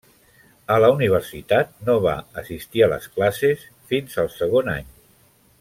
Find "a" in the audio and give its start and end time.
0.75-0.77, 2.87-2.91